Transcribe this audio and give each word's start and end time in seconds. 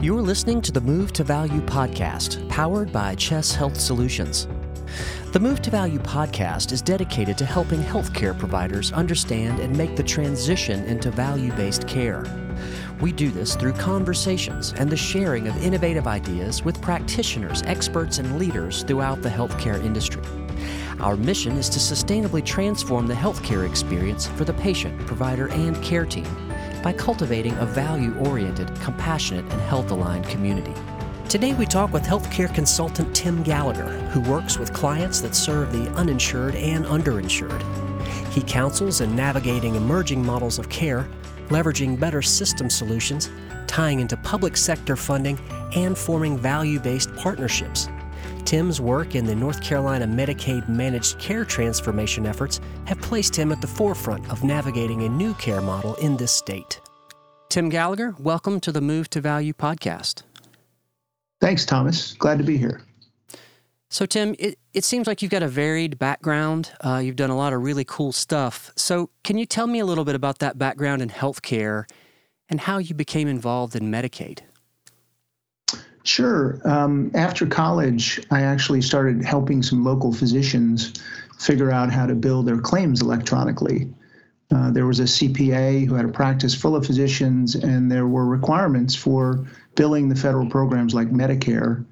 You're 0.00 0.22
listening 0.22 0.62
to 0.62 0.70
the 0.70 0.80
Move 0.80 1.12
to 1.14 1.24
Value 1.24 1.60
podcast, 1.60 2.48
powered 2.48 2.92
by 2.92 3.16
Chess 3.16 3.52
Health 3.52 3.76
Solutions. 3.76 4.46
The 5.32 5.40
Move 5.40 5.60
to 5.62 5.70
Value 5.70 5.98
podcast 5.98 6.70
is 6.70 6.80
dedicated 6.80 7.36
to 7.38 7.44
helping 7.44 7.80
healthcare 7.80 8.38
providers 8.38 8.92
understand 8.92 9.58
and 9.58 9.76
make 9.76 9.96
the 9.96 10.04
transition 10.04 10.84
into 10.84 11.10
value 11.10 11.50
based 11.54 11.88
care. 11.88 12.24
We 13.00 13.10
do 13.10 13.32
this 13.32 13.56
through 13.56 13.72
conversations 13.72 14.72
and 14.76 14.88
the 14.88 14.96
sharing 14.96 15.48
of 15.48 15.60
innovative 15.64 16.06
ideas 16.06 16.64
with 16.64 16.80
practitioners, 16.80 17.62
experts, 17.62 18.18
and 18.18 18.38
leaders 18.38 18.84
throughout 18.84 19.20
the 19.20 19.28
healthcare 19.28 19.84
industry. 19.84 20.22
Our 21.00 21.16
mission 21.16 21.56
is 21.56 21.68
to 21.70 21.80
sustainably 21.80 22.44
transform 22.44 23.08
the 23.08 23.14
healthcare 23.14 23.68
experience 23.68 24.28
for 24.28 24.44
the 24.44 24.54
patient, 24.54 24.96
provider, 25.06 25.48
and 25.48 25.82
care 25.82 26.06
team 26.06 26.47
by 26.88 26.94
cultivating 26.94 27.54
a 27.58 27.66
value 27.66 28.16
oriented, 28.16 28.74
compassionate, 28.80 29.44
and 29.52 29.60
health 29.60 29.90
aligned 29.90 30.26
community. 30.26 30.72
Today, 31.28 31.52
we 31.52 31.66
talk 31.66 31.92
with 31.92 32.02
healthcare 32.02 32.48
consultant 32.54 33.14
Tim 33.14 33.42
Gallagher, 33.42 33.90
who 34.08 34.22
works 34.22 34.58
with 34.58 34.72
clients 34.72 35.20
that 35.20 35.34
serve 35.34 35.70
the 35.70 35.90
uninsured 35.96 36.54
and 36.54 36.86
underinsured. 36.86 37.62
He 38.32 38.40
counsels 38.40 39.02
in 39.02 39.14
navigating 39.14 39.74
emerging 39.74 40.24
models 40.24 40.58
of 40.58 40.70
care, 40.70 41.06
leveraging 41.48 42.00
better 42.00 42.22
system 42.22 42.70
solutions, 42.70 43.28
tying 43.66 44.00
into 44.00 44.16
public 44.16 44.56
sector 44.56 44.96
funding, 44.96 45.38
and 45.76 45.98
forming 45.98 46.38
value 46.38 46.80
based 46.80 47.14
partnerships 47.16 47.90
Tim's 48.44 48.80
work 48.80 49.14
in 49.14 49.24
the 49.24 49.34
North 49.34 49.62
Carolina 49.62 50.06
Medicaid 50.06 50.68
managed 50.68 51.18
care 51.18 51.44
transformation 51.44 52.26
efforts 52.26 52.60
have 52.86 53.00
placed 53.00 53.36
him 53.36 53.52
at 53.52 53.60
the 53.60 53.66
forefront 53.66 54.30
of 54.30 54.44
navigating 54.44 55.02
a 55.02 55.08
new 55.08 55.34
care 55.34 55.60
model 55.60 55.94
in 55.96 56.16
this 56.16 56.32
state. 56.32 56.80
Tim 57.48 57.68
Gallagher, 57.68 58.14
welcome 58.18 58.60
to 58.60 58.72
the 58.72 58.80
Move 58.80 59.08
to 59.10 59.20
Value 59.20 59.52
podcast. 59.52 60.22
Thanks, 61.40 61.64
Thomas. 61.64 62.14
Glad 62.14 62.38
to 62.38 62.44
be 62.44 62.56
here. 62.56 62.82
So, 63.90 64.04
Tim, 64.04 64.34
it, 64.38 64.58
it 64.74 64.84
seems 64.84 65.06
like 65.06 65.22
you've 65.22 65.30
got 65.30 65.42
a 65.42 65.48
varied 65.48 65.98
background. 65.98 66.70
Uh, 66.84 67.00
you've 67.02 67.16
done 67.16 67.30
a 67.30 67.36
lot 67.36 67.54
of 67.54 67.62
really 67.62 67.84
cool 67.84 68.12
stuff. 68.12 68.70
So, 68.76 69.08
can 69.24 69.38
you 69.38 69.46
tell 69.46 69.66
me 69.66 69.78
a 69.78 69.86
little 69.86 70.04
bit 70.04 70.14
about 70.14 70.40
that 70.40 70.58
background 70.58 71.00
in 71.00 71.08
healthcare 71.08 71.84
and 72.50 72.60
how 72.60 72.78
you 72.78 72.94
became 72.94 73.28
involved 73.28 73.74
in 73.74 73.90
Medicaid? 73.90 74.40
Sure. 76.08 76.58
Um, 76.64 77.10
after 77.12 77.46
college, 77.46 78.18
I 78.30 78.40
actually 78.40 78.80
started 78.80 79.22
helping 79.22 79.62
some 79.62 79.84
local 79.84 80.10
physicians 80.10 80.94
figure 81.38 81.70
out 81.70 81.92
how 81.92 82.06
to 82.06 82.14
bill 82.14 82.42
their 82.42 82.58
claims 82.58 83.02
electronically. 83.02 83.92
Uh, 84.50 84.70
there 84.70 84.86
was 84.86 85.00
a 85.00 85.02
CPA 85.02 85.86
who 85.86 85.94
had 85.94 86.06
a 86.06 86.08
practice 86.08 86.54
full 86.54 86.74
of 86.74 86.86
physicians, 86.86 87.56
and 87.56 87.92
there 87.92 88.06
were 88.06 88.24
requirements 88.24 88.94
for 88.94 89.46
billing 89.74 90.08
the 90.08 90.16
federal 90.16 90.48
programs 90.48 90.94
like 90.94 91.10
Medicare. 91.10 91.84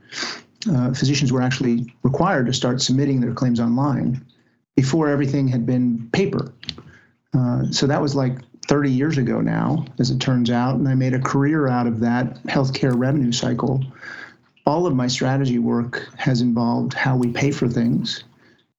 Uh, 0.66 0.94
physicians 0.94 1.30
were 1.30 1.42
actually 1.42 1.94
required 2.02 2.46
to 2.46 2.54
start 2.54 2.80
submitting 2.80 3.20
their 3.20 3.34
claims 3.34 3.60
online 3.60 4.24
before 4.76 5.08
everything 5.08 5.46
had 5.46 5.66
been 5.66 6.08
paper. 6.14 6.54
Uh, 7.34 7.70
so 7.70 7.86
that 7.86 8.00
was 8.00 8.14
like 8.14 8.38
30 8.68 8.90
years 8.90 9.18
ago 9.18 9.40
now, 9.40 9.84
as 9.98 10.10
it 10.10 10.20
turns 10.20 10.50
out, 10.50 10.74
and 10.76 10.88
I 10.88 10.94
made 10.94 11.14
a 11.14 11.20
career 11.20 11.68
out 11.68 11.86
of 11.86 12.00
that 12.00 12.42
healthcare 12.44 12.96
revenue 12.96 13.32
cycle. 13.32 13.84
All 14.64 14.86
of 14.86 14.94
my 14.94 15.06
strategy 15.06 15.58
work 15.58 16.08
has 16.16 16.40
involved 16.40 16.92
how 16.92 17.16
we 17.16 17.30
pay 17.30 17.52
for 17.52 17.68
things. 17.68 18.24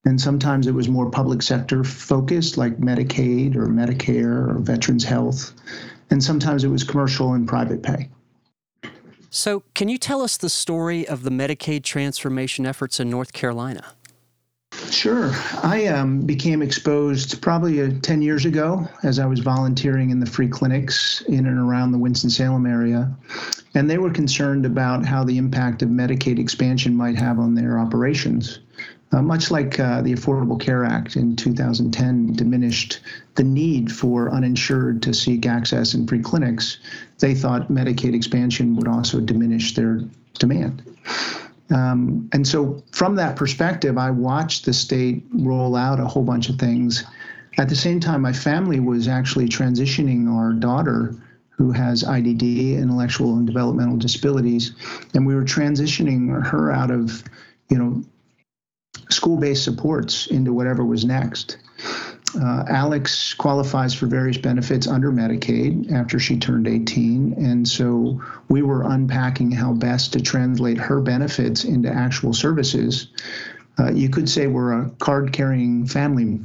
And 0.04 0.20
sometimes 0.20 0.66
it 0.66 0.74
was 0.74 0.88
more 0.88 1.10
public 1.10 1.42
sector 1.42 1.84
focused, 1.84 2.56
like 2.56 2.78
Medicaid 2.78 3.56
or 3.56 3.66
Medicare 3.66 4.50
or 4.50 4.58
Veterans 4.58 5.04
Health. 5.04 5.52
And 6.10 6.22
sometimes 6.22 6.64
it 6.64 6.68
was 6.68 6.84
commercial 6.84 7.32
and 7.34 7.48
private 7.48 7.82
pay. 7.82 8.08
So, 9.30 9.62
can 9.74 9.90
you 9.90 9.98
tell 9.98 10.22
us 10.22 10.38
the 10.38 10.48
story 10.48 11.06
of 11.06 11.22
the 11.22 11.30
Medicaid 11.30 11.84
transformation 11.84 12.64
efforts 12.64 12.98
in 12.98 13.10
North 13.10 13.34
Carolina? 13.34 13.92
Sure. 14.90 15.30
I 15.62 15.86
um, 15.86 16.22
became 16.22 16.62
exposed 16.62 17.42
probably 17.42 17.82
uh, 17.82 17.90
10 18.00 18.22
years 18.22 18.44
ago 18.44 18.88
as 19.02 19.18
I 19.18 19.26
was 19.26 19.40
volunteering 19.40 20.10
in 20.10 20.20
the 20.20 20.26
free 20.26 20.48
clinics 20.48 21.20
in 21.22 21.46
and 21.46 21.58
around 21.58 21.92
the 21.92 21.98
Winston-Salem 21.98 22.66
area. 22.66 23.14
And 23.74 23.90
they 23.90 23.98
were 23.98 24.10
concerned 24.10 24.64
about 24.64 25.04
how 25.04 25.24
the 25.24 25.36
impact 25.36 25.82
of 25.82 25.88
Medicaid 25.88 26.38
expansion 26.38 26.96
might 26.96 27.16
have 27.16 27.38
on 27.38 27.54
their 27.54 27.78
operations. 27.78 28.60
Uh, 29.10 29.22
much 29.22 29.50
like 29.50 29.80
uh, 29.80 30.02
the 30.02 30.12
Affordable 30.12 30.60
Care 30.60 30.84
Act 30.84 31.16
in 31.16 31.34
2010 31.34 32.34
diminished 32.34 33.00
the 33.36 33.44
need 33.44 33.90
for 33.90 34.30
uninsured 34.30 35.02
to 35.02 35.14
seek 35.14 35.46
access 35.46 35.94
in 35.94 36.06
free 36.06 36.20
clinics, 36.20 36.78
they 37.18 37.34
thought 37.34 37.72
Medicaid 37.72 38.14
expansion 38.14 38.76
would 38.76 38.88
also 38.88 39.20
diminish 39.20 39.74
their 39.74 40.02
demand. 40.34 40.82
Um, 41.70 42.28
and 42.32 42.46
so, 42.46 42.82
from 42.92 43.16
that 43.16 43.36
perspective, 43.36 43.98
I 43.98 44.10
watched 44.10 44.64
the 44.64 44.72
state 44.72 45.24
roll 45.32 45.76
out 45.76 46.00
a 46.00 46.06
whole 46.06 46.22
bunch 46.22 46.48
of 46.48 46.56
things. 46.56 47.04
At 47.58 47.68
the 47.68 47.76
same 47.76 48.00
time, 48.00 48.22
my 48.22 48.32
family 48.32 48.80
was 48.80 49.08
actually 49.08 49.48
transitioning 49.48 50.32
our 50.32 50.52
daughter, 50.52 51.14
who 51.50 51.72
has 51.72 52.04
IDD, 52.04 52.78
intellectual 52.78 53.36
and 53.36 53.46
developmental 53.46 53.96
disabilities, 53.96 54.72
and 55.14 55.26
we 55.26 55.34
were 55.34 55.44
transitioning 55.44 56.46
her 56.46 56.70
out 56.70 56.90
of, 56.90 57.24
you 57.68 57.76
know, 57.76 58.02
school-based 59.10 59.64
supports 59.64 60.28
into 60.28 60.52
whatever 60.52 60.84
was 60.84 61.04
next. 61.04 61.58
Uh, 62.34 62.64
Alex 62.68 63.32
qualifies 63.34 63.94
for 63.94 64.06
various 64.06 64.36
benefits 64.36 64.86
under 64.86 65.10
Medicaid 65.10 65.90
after 65.90 66.18
she 66.18 66.38
turned 66.38 66.68
18. 66.68 67.32
And 67.38 67.66
so 67.66 68.20
we 68.48 68.62
were 68.62 68.82
unpacking 68.82 69.50
how 69.50 69.72
best 69.72 70.12
to 70.12 70.20
translate 70.20 70.76
her 70.76 71.00
benefits 71.00 71.64
into 71.64 71.88
actual 71.88 72.34
services. 72.34 73.08
Uh, 73.78 73.92
you 73.92 74.10
could 74.10 74.28
say 74.28 74.46
we're 74.46 74.72
a 74.72 74.90
card 74.98 75.32
carrying 75.32 75.86
family 75.86 76.40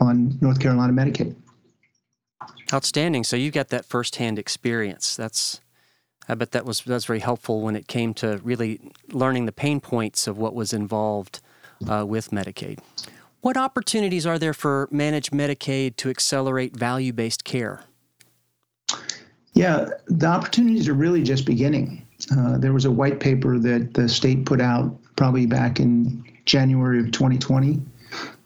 on 0.00 0.36
North 0.40 0.58
Carolina 0.58 0.92
Medicaid. 0.92 1.36
Outstanding. 2.72 3.24
So 3.24 3.36
you 3.36 3.50
got 3.50 3.68
that 3.68 3.84
firsthand 3.84 4.38
experience. 4.38 5.16
That's 5.16 5.60
I 6.28 6.34
bet 6.34 6.50
that 6.52 6.66
was 6.66 6.82
that's 6.82 7.06
very 7.06 7.20
helpful 7.20 7.62
when 7.62 7.76
it 7.76 7.88
came 7.88 8.12
to 8.14 8.38
really 8.44 8.80
learning 9.10 9.46
the 9.46 9.52
pain 9.52 9.80
points 9.80 10.26
of 10.26 10.36
what 10.36 10.54
was 10.54 10.72
involved 10.72 11.40
uh, 11.88 12.04
with 12.06 12.30
Medicaid. 12.30 12.80
What 13.40 13.56
opportunities 13.56 14.26
are 14.26 14.38
there 14.38 14.54
for 14.54 14.88
managed 14.90 15.30
Medicaid 15.30 15.96
to 15.96 16.10
accelerate 16.10 16.76
value 16.76 17.12
based 17.12 17.44
care? 17.44 17.82
Yeah, 19.52 19.88
the 20.06 20.26
opportunities 20.26 20.88
are 20.88 20.94
really 20.94 21.22
just 21.22 21.46
beginning. 21.46 22.06
Uh, 22.36 22.58
there 22.58 22.72
was 22.72 22.84
a 22.84 22.90
white 22.90 23.20
paper 23.20 23.58
that 23.58 23.94
the 23.94 24.08
state 24.08 24.44
put 24.44 24.60
out 24.60 24.96
probably 25.16 25.46
back 25.46 25.78
in 25.78 26.24
January 26.46 26.98
of 26.98 27.12
2020, 27.12 27.80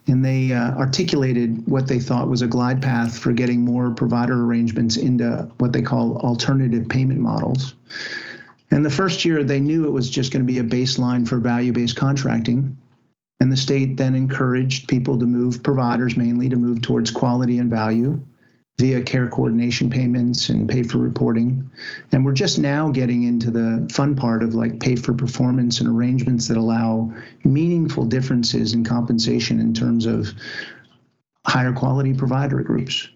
and 0.09 0.25
they 0.25 0.53
uh, 0.53 0.73
articulated 0.73 1.67
what 1.67 1.89
they 1.89 1.99
thought 1.99 2.29
was 2.29 2.43
a 2.43 2.47
glide 2.47 2.83
path 2.83 3.19
for 3.19 3.33
getting 3.33 3.65
more 3.65 3.91
provider 3.91 4.45
arrangements 4.45 4.97
into 4.97 5.51
what 5.59 5.73
they 5.73 5.83
call 5.83 6.19
alternative 6.19 6.87
payment 6.89 7.21
models. 7.21 7.75
And 8.71 8.85
the 8.85 8.91
first 8.91 9.25
year, 9.25 9.43
they 9.43 9.61
knew 9.61 9.87
it 9.87 9.91
was 9.91 10.11
just 10.11 10.33
going 10.33 10.47
to 10.47 10.51
be 10.51 10.59
a 10.59 10.65
baseline 10.65 11.27
for 11.27 11.39
value 11.39 11.73
based 11.73 11.97
contracting. 11.97 12.77
And 13.43 13.51
the 13.51 13.57
state 13.57 13.97
then 13.97 14.15
encouraged 14.15 14.87
people 14.87 15.19
to 15.19 15.27
move, 15.27 15.65
providers 15.65 16.17
mainly, 16.17 16.49
to 16.49 16.55
move 16.55 16.81
towards 16.81 17.11
quality 17.11 17.59
and 17.59 17.69
value 17.69 18.21
via 18.79 19.03
care 19.03 19.27
coordination 19.27 19.91
payments 19.91 20.49
and 20.49 20.69
pay 20.69 20.85
for 20.85 20.99
reporting. 20.99 21.69
And 22.13 22.25
we're 22.25 22.35
just 22.35 22.61
now 22.61 22.91
getting 22.91 23.25
into 23.25 23.51
the 23.51 23.91
fun 23.93 24.15
part 24.15 24.45
of 24.45 24.55
like 24.55 24.79
pay 24.79 24.95
for 24.95 25.13
performance 25.13 25.81
and 25.81 25.89
arrangements 25.89 26.47
that 26.47 26.57
allow 26.57 27.13
meaningful 27.43 28.05
differences 28.05 28.75
in 28.75 28.85
compensation 28.85 29.59
in 29.59 29.75
terms 29.75 30.07
of 30.07 30.33
higher 31.45 31.73
quality 31.73 32.15
provider 32.15 32.63
groups. 32.63 33.09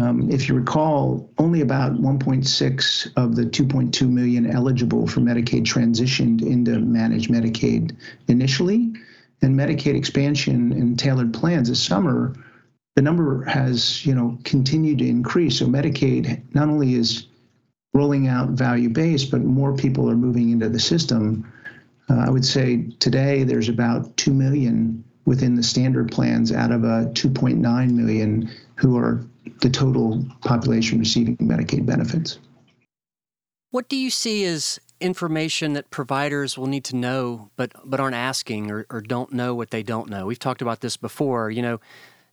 Um, 0.00 0.30
if 0.30 0.48
you 0.48 0.54
recall, 0.54 1.28
only 1.38 1.60
about 1.60 1.94
1.6 1.94 3.12
of 3.16 3.34
the 3.34 3.46
2.2 3.46 4.08
million 4.08 4.48
eligible 4.48 5.08
for 5.08 5.18
Medicaid 5.18 5.64
transitioned 5.64 6.40
into 6.40 6.78
managed 6.78 7.32
Medicaid 7.32 7.96
initially 8.28 8.92
and 9.42 9.58
Medicaid 9.58 9.96
expansion 9.96 10.72
and 10.72 10.98
tailored 10.98 11.32
plans 11.32 11.68
this 11.68 11.82
summer, 11.82 12.34
the 12.96 13.02
number 13.02 13.44
has 13.44 14.04
you 14.04 14.14
know 14.14 14.38
continued 14.44 14.98
to 14.98 15.08
increase. 15.08 15.58
So 15.58 15.66
Medicaid 15.66 16.54
not 16.54 16.68
only 16.68 16.94
is 16.94 17.26
rolling 17.94 18.28
out 18.28 18.50
value 18.50 18.88
based, 18.88 19.30
but 19.30 19.42
more 19.42 19.74
people 19.74 20.10
are 20.10 20.16
moving 20.16 20.50
into 20.50 20.68
the 20.68 20.78
system. 20.78 21.50
Uh, 22.08 22.24
I 22.26 22.30
would 22.30 22.44
say 22.44 22.88
today 22.98 23.44
there's 23.44 23.68
about 23.68 24.16
two 24.16 24.32
million 24.32 25.04
within 25.24 25.54
the 25.54 25.62
standard 25.62 26.10
plans 26.10 26.50
out 26.50 26.72
of 26.72 26.82
a 26.82 27.10
2.9 27.14 27.90
million 27.92 28.50
who 28.76 28.96
are 28.96 29.24
the 29.60 29.70
total 29.70 30.24
population 30.42 30.98
receiving 30.98 31.36
Medicaid 31.36 31.86
benefits. 31.86 32.38
What 33.70 33.88
do 33.88 33.96
you 33.96 34.10
see 34.10 34.44
as 34.44 34.80
information 35.00 35.72
that 35.74 35.90
providers 35.90 36.58
will 36.58 36.66
need 36.66 36.84
to 36.84 36.96
know 36.96 37.50
but 37.56 37.72
but 37.84 38.00
aren't 38.00 38.16
asking 38.16 38.70
or, 38.70 38.86
or 38.90 39.00
don't 39.00 39.32
know 39.32 39.54
what 39.54 39.70
they 39.70 39.82
don't 39.82 40.08
know. 40.08 40.26
We've 40.26 40.38
talked 40.38 40.62
about 40.62 40.80
this 40.80 40.96
before. 40.96 41.50
You 41.50 41.62
know, 41.62 41.80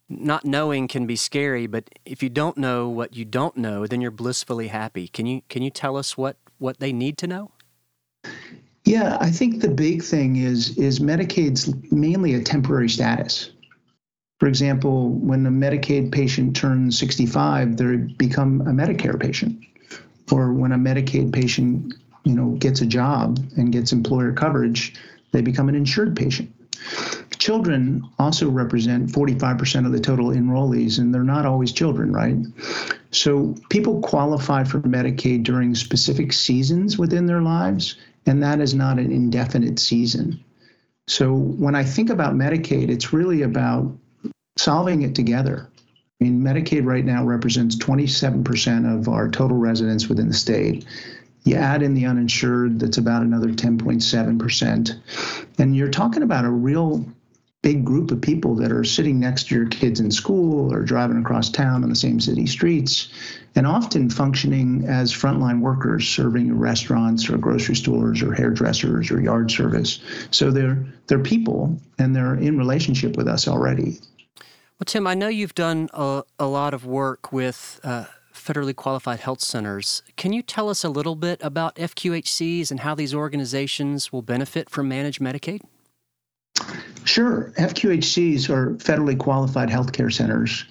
not 0.10 0.46
knowing 0.46 0.88
can 0.88 1.06
be 1.06 1.16
scary, 1.16 1.68
but 1.68 1.90
if 2.06 2.24
you 2.24 2.30
don't 2.30 2.58
know 2.58 2.88
what 2.88 3.16
you 3.16 3.26
don't 3.26 3.58
know, 3.58 3.88
then 3.88 4.02
you're 4.02 4.12
blissfully 4.12 4.68
happy. 4.68 5.08
Can 5.08 5.26
you 5.26 5.42
can 5.50 5.62
you 5.62 5.70
tell 5.70 5.98
us 5.98 6.18
what 6.18 6.38
what 6.58 6.80
they 6.80 6.94
need 6.94 7.18
to 7.20 7.28
know? 7.28 7.52
Yeah, 8.86 9.18
I 9.20 9.32
think 9.32 9.62
the 9.62 9.70
big 9.70 10.04
thing 10.04 10.38
is 10.38 10.78
is 10.78 11.00
Medicaid's 11.00 11.74
mainly 11.92 12.34
a 12.36 12.42
temporary 12.42 12.90
status. 12.90 13.52
For 14.40 14.48
example, 14.48 15.10
when 15.10 15.46
a 15.46 15.50
Medicaid 15.50 16.12
patient 16.12 16.56
turns 16.56 16.98
65, 17.00 17.78
they 17.78 17.96
become 17.96 18.62
a 18.62 18.72
Medicare 18.72 19.20
patient. 19.20 19.60
Or 20.32 20.54
when 20.54 20.74
a 20.74 20.78
Medicaid 20.78 21.34
patient, 21.34 21.96
you 22.24 22.34
know, 22.34 22.52
gets 22.52 22.82
a 22.82 22.86
job 22.86 23.40
and 23.58 23.72
gets 23.72 23.92
employer 23.92 24.32
coverage, 24.34 24.94
they 25.32 25.42
become 25.42 25.70
an 25.70 25.76
insured 25.76 26.16
patient. 26.16 26.54
Children 27.38 28.08
also 28.20 28.50
represent 28.50 29.10
45% 29.12 29.86
of 29.86 29.92
the 29.92 30.00
total 30.00 30.30
enrollees, 30.30 31.00
and 31.00 31.14
they're 31.14 31.24
not 31.24 31.46
always 31.46 31.72
children, 31.72 32.12
right? 32.12 32.36
So 33.12 33.56
people 33.70 34.02
qualify 34.02 34.64
for 34.64 34.80
Medicaid 34.82 35.44
during 35.44 35.76
specific 35.76 36.34
seasons 36.34 36.98
within 36.98 37.26
their 37.26 37.42
lives, 37.42 37.98
and 38.26 38.42
that 38.44 38.60
is 38.60 38.74
not 38.74 39.00
an 39.00 39.12
indefinite 39.12 39.80
season. 39.80 40.44
So 41.08 41.34
when 41.34 41.76
I 41.76 41.84
think 41.84 42.10
about 42.10 42.36
Medicaid, 42.36 42.90
it's 42.90 43.14
really 43.14 43.44
about 43.44 43.96
solving 44.58 45.04
it 45.04 45.16
together. 45.16 45.70
I 46.20 46.24
mean, 46.24 46.42
Medicaid 46.42 46.86
right 46.86 47.06
now 47.06 47.24
represents 47.24 47.78
27% 47.78 49.00
of 49.00 49.08
our 49.08 49.30
total 49.30 49.58
residents 49.58 50.10
within 50.10 50.28
the 50.28 50.34
state. 50.34 50.86
You 51.48 51.56
add 51.56 51.82
in 51.82 51.94
the 51.94 52.06
uninsured, 52.06 52.82
that's 52.82 52.98
about 52.98 53.22
another 53.22 53.48
10.7%. 53.48 55.00
And 55.58 55.78
you're 55.78 55.90
talking 55.90 56.22
about 56.22 56.44
a 56.44 56.50
real 56.50 57.06
big 57.62 57.86
group 57.86 58.12
of 58.12 58.20
people 58.20 58.54
that 58.56 58.70
are 58.70 58.84
sitting 58.84 59.18
next 59.18 59.48
to 59.48 59.56
your 59.56 59.68
kids 59.68 60.02
in 60.02 60.12
school 60.12 60.74
or 60.74 60.84
driving 60.84 61.18
across 61.18 61.50
town 61.50 61.84
on 61.84 61.90
the 61.90 61.96
same 61.96 62.20
city 62.20 62.46
streets 62.46 63.08
and 63.56 63.66
often 63.66 64.10
functioning 64.10 64.84
as 64.90 65.14
frontline 65.14 65.62
workers 65.62 66.06
serving 66.06 66.48
in 66.48 66.60
restaurants 66.60 67.30
or 67.30 67.38
grocery 67.38 67.78
stores 67.78 68.22
or 68.22 68.34
hairdressers 68.34 69.10
or 69.10 69.22
yard 69.22 69.50
service 69.50 70.02
so 70.32 70.52
they're 70.52 70.86
they're 71.08 71.18
people 71.18 71.76
and 71.98 72.16
they're 72.16 72.36
in 72.36 72.58
relationship 72.58 73.18
with 73.18 73.28
us 73.28 73.48
already 73.48 73.98
well 74.38 74.86
tim 74.86 75.08
i 75.08 75.16
know 75.16 75.28
you've 75.28 75.56
done 75.56 75.90
a, 75.94 76.24
a 76.38 76.46
lot 76.46 76.74
of 76.74 76.86
work 76.86 77.32
with 77.32 77.80
uh, 77.84 78.06
federally 78.48 78.76
qualified 78.76 79.20
health 79.20 79.42
centers 79.42 80.02
can 80.16 80.32
you 80.32 80.42
tell 80.42 80.70
us 80.70 80.84
a 80.84 80.90
little 80.90 81.16
bit 81.16 81.40
about 81.44 81.76
fqhcs 81.76 82.72
and 82.72 82.80
how 82.82 82.96
these 82.96 83.14
organizations 83.14 84.12
will 84.14 84.22
benefit 84.22 84.70
from 84.70 84.88
managed 84.88 85.20
medicaid 85.20 85.62
Sure. 87.04 87.54
FQHCs 87.58 88.50
are 88.50 88.72
federally 88.76 89.18
qualified 89.18 89.70
healthcare 89.70 90.12
centers, 90.12 90.66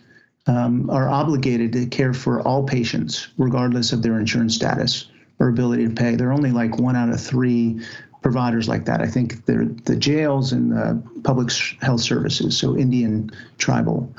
um, 0.47 0.91
are 0.91 1.09
obligated 1.09 1.73
to 1.73 1.87
care 1.87 2.13
for 2.13 2.41
all 2.43 2.63
patients, 2.63 3.29
regardless 3.39 3.93
of 3.93 4.03
their 4.03 4.19
insurance 4.19 4.55
status 4.55 5.07
or 5.39 5.49
ability 5.49 5.87
to 5.89 5.95
pay. 5.95 6.15
They're 6.15 6.33
only 6.33 6.53
like 6.53 6.79
one 6.79 6.97
out 6.97 7.09
of 7.09 7.21
three 7.21 7.81
providers 8.27 8.69
like 8.69 8.87
that. 8.87 9.01
I 9.01 9.07
think 9.07 9.47
they're 9.47 9.67
the 9.85 9.95
jails 9.95 10.51
and 10.51 10.73
the 10.73 11.01
public 11.23 11.53
health 11.81 12.01
services, 12.01 12.59
so 12.59 12.77
Indian 12.77 13.31
tribal. 13.57 14.13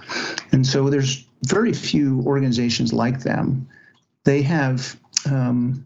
And 0.54 0.65
so 0.65 0.89
there's 0.89 1.25
very 1.44 1.74
few 1.74 2.21
organizations 2.21 2.94
like 2.94 3.19
them. 3.19 3.68
They 4.24 4.44
have 4.44 4.98
um, 5.25 5.86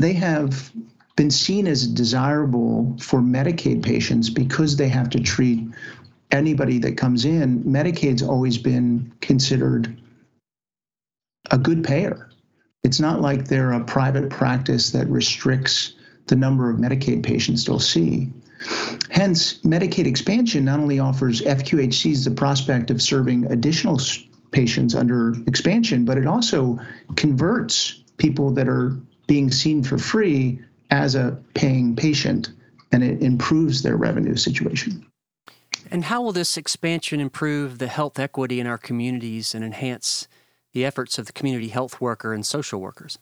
they 0.00 0.12
have 0.14 0.72
been 1.14 1.30
seen 1.30 1.68
as 1.68 1.86
desirable 1.86 2.96
for 3.00 3.20
Medicaid 3.20 3.84
patients 3.84 4.28
because 4.28 4.74
they 4.74 4.88
have 4.88 5.08
to 5.10 5.20
treat 5.20 5.68
anybody 6.32 6.80
that 6.80 6.96
comes 6.96 7.24
in. 7.24 7.62
Medicaid's 7.62 8.24
always 8.24 8.58
been 8.58 9.12
considered 9.20 9.96
a 11.52 11.58
good 11.58 11.84
payer. 11.84 12.28
It's 12.82 12.98
not 12.98 13.20
like 13.20 13.44
they're 13.44 13.72
a 13.72 13.84
private 13.84 14.30
practice 14.30 14.90
that 14.90 15.06
restricts 15.06 15.92
the 16.26 16.36
number 16.36 16.70
of 16.70 16.78
Medicaid 16.78 17.22
patients 17.22 17.64
they'll 17.64 17.78
see. 17.78 18.30
Hence, 19.10 19.58
Medicaid 19.60 20.06
expansion 20.06 20.64
not 20.64 20.80
only 20.80 20.98
offers 20.98 21.40
FQHCs 21.42 22.24
the 22.24 22.30
prospect 22.30 22.90
of 22.90 23.02
serving 23.02 23.44
additional 23.46 24.00
patients 24.50 24.94
under 24.94 25.34
expansion, 25.46 26.04
but 26.04 26.18
it 26.18 26.26
also 26.26 26.78
converts 27.16 28.02
people 28.16 28.50
that 28.52 28.68
are 28.68 28.96
being 29.26 29.50
seen 29.50 29.82
for 29.82 29.98
free 29.98 30.58
as 30.90 31.14
a 31.14 31.38
paying 31.54 31.94
patient 31.96 32.50
and 32.92 33.02
it 33.02 33.20
improves 33.22 33.82
their 33.82 33.96
revenue 33.96 34.36
situation. 34.36 35.04
And 35.90 36.04
how 36.04 36.22
will 36.22 36.32
this 36.32 36.56
expansion 36.56 37.20
improve 37.20 37.78
the 37.78 37.88
health 37.88 38.18
equity 38.18 38.60
in 38.60 38.66
our 38.66 38.78
communities 38.78 39.54
and 39.54 39.64
enhance 39.64 40.26
the 40.72 40.84
efforts 40.84 41.18
of 41.18 41.26
the 41.26 41.32
community 41.32 41.68
health 41.68 42.00
worker 42.00 42.32
and 42.32 42.44
social 42.44 42.80
workers? 42.80 43.18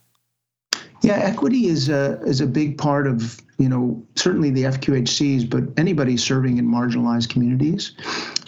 Yeah, 1.04 1.16
equity 1.16 1.66
is 1.66 1.90
a 1.90 2.18
is 2.22 2.40
a 2.40 2.46
big 2.46 2.78
part 2.78 3.06
of 3.06 3.38
you 3.58 3.68
know 3.68 4.02
certainly 4.16 4.50
the 4.50 4.62
FQHCs, 4.62 5.50
but 5.50 5.64
anybody 5.78 6.16
serving 6.16 6.56
in 6.56 6.66
marginalized 6.66 7.28
communities. 7.28 7.92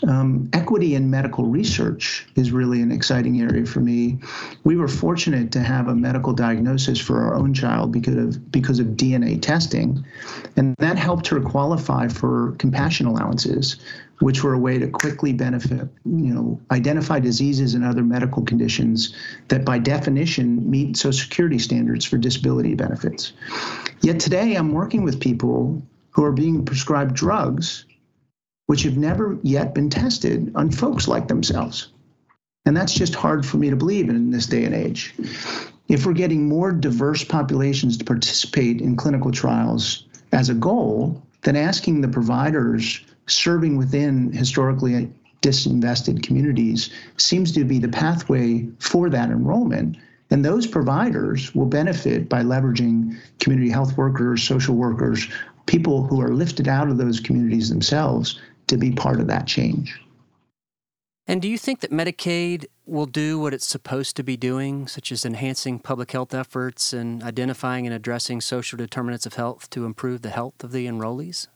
Um, 0.08 0.48
equity 0.54 0.94
in 0.94 1.10
medical 1.10 1.44
research 1.44 2.26
is 2.34 2.52
really 2.52 2.80
an 2.80 2.90
exciting 2.90 3.42
area 3.42 3.66
for 3.66 3.80
me. 3.80 4.18
We 4.64 4.76
were 4.76 4.88
fortunate 4.88 5.52
to 5.52 5.60
have 5.60 5.88
a 5.88 5.94
medical 5.94 6.32
diagnosis 6.32 6.98
for 6.98 7.22
our 7.22 7.34
own 7.34 7.52
child 7.52 7.92
because 7.92 8.16
of 8.16 8.50
because 8.50 8.78
of 8.78 8.86
DNA 8.86 9.40
testing, 9.42 10.02
and 10.56 10.74
that 10.78 10.96
helped 10.96 11.26
her 11.28 11.40
qualify 11.40 12.08
for 12.08 12.52
compassion 12.52 13.06
allowances, 13.06 13.76
which 14.20 14.42
were 14.42 14.54
a 14.54 14.58
way 14.58 14.78
to 14.78 14.88
quickly 14.88 15.32
benefit, 15.32 15.88
you 16.04 16.34
know, 16.34 16.60
identify 16.70 17.20
diseases 17.20 17.74
and 17.74 17.84
other 17.84 18.02
medical 18.02 18.42
conditions 18.42 19.14
that 19.48 19.64
by 19.64 19.78
definition 19.78 20.70
meet 20.70 20.96
Social 20.96 21.24
Security 21.24 21.58
standards 21.58 22.04
for 22.04 22.16
disability 22.16 22.74
benefits. 22.74 23.32
Yet 24.00 24.20
today 24.20 24.54
I'm 24.54 24.72
working 24.72 25.02
with 25.02 25.20
people 25.20 25.82
who 26.10 26.24
are 26.24 26.32
being 26.32 26.64
prescribed 26.64 27.14
drugs 27.14 27.84
which 28.66 28.82
have 28.82 28.96
never 28.96 29.38
yet 29.42 29.74
been 29.74 29.88
tested 29.88 30.52
on 30.54 30.70
folks 30.70 31.08
like 31.08 31.28
themselves. 31.28 31.88
And 32.64 32.76
that's 32.76 32.94
just 32.94 33.14
hard 33.14 33.46
for 33.46 33.58
me 33.58 33.70
to 33.70 33.76
believe 33.76 34.08
in 34.08 34.30
this 34.30 34.46
day 34.46 34.64
and 34.64 34.74
age. 34.74 35.14
If 35.88 36.04
we're 36.04 36.14
getting 36.14 36.48
more 36.48 36.72
diverse 36.72 37.22
populations 37.22 37.96
to 37.98 38.04
participate 38.04 38.80
in 38.80 38.96
clinical 38.96 39.30
trials 39.30 40.04
as 40.32 40.48
a 40.48 40.54
goal, 40.54 41.22
then 41.42 41.54
asking 41.54 42.00
the 42.00 42.08
providers 42.08 43.04
serving 43.26 43.76
within 43.76 44.32
historically 44.32 45.10
disinvested 45.42 46.22
communities 46.22 46.90
seems 47.16 47.52
to 47.52 47.64
be 47.64 47.78
the 47.78 47.88
pathway 47.88 48.66
for 48.78 49.10
that 49.10 49.30
enrollment. 49.30 49.96
And 50.30 50.44
those 50.44 50.66
providers 50.66 51.54
will 51.54 51.66
benefit 51.66 52.28
by 52.28 52.42
leveraging 52.42 53.16
community 53.38 53.70
health 53.70 53.96
workers, 53.96 54.42
social 54.42 54.74
workers, 54.74 55.28
people 55.66 56.04
who 56.06 56.20
are 56.20 56.34
lifted 56.34 56.66
out 56.68 56.88
of 56.88 56.98
those 56.98 57.20
communities 57.20 57.68
themselves 57.68 58.40
to 58.66 58.76
be 58.76 58.90
part 58.90 59.20
of 59.20 59.28
that 59.28 59.46
change. 59.46 60.00
And 61.28 61.42
do 61.42 61.48
you 61.48 61.58
think 61.58 61.80
that 61.80 61.90
Medicaid 61.90 62.66
will 62.84 63.06
do 63.06 63.38
what 63.38 63.52
it's 63.52 63.66
supposed 63.66 64.14
to 64.16 64.22
be 64.22 64.36
doing, 64.36 64.86
such 64.86 65.10
as 65.10 65.24
enhancing 65.24 65.80
public 65.80 66.12
health 66.12 66.32
efforts 66.32 66.92
and 66.92 67.22
identifying 67.22 67.84
and 67.84 67.94
addressing 67.94 68.40
social 68.40 68.76
determinants 68.76 69.26
of 69.26 69.34
health 69.34 69.68
to 69.70 69.84
improve 69.84 70.22
the 70.22 70.30
health 70.30 70.62
of 70.62 70.70
the 70.70 70.86
enrollees? 70.86 71.48